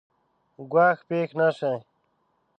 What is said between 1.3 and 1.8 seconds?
نه شي.